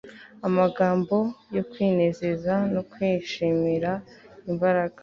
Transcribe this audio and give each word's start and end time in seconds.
Amagambo 0.47 1.15
yo 1.55 1.63
kwinezeza 1.71 2.53
no 2.73 2.81
kwishimira 2.91 3.91
imbaraga 4.51 4.99